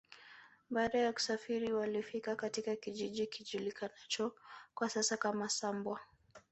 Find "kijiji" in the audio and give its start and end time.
2.75-3.27